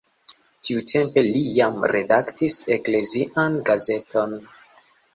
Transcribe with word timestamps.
Tiutempe 0.67 1.23
li 1.27 1.43
jam 1.59 1.77
redaktis 1.97 2.59
eklezian 2.79 3.63
gazeton. 3.71 4.39